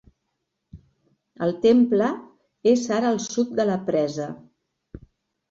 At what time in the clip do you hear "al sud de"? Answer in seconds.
3.13-3.69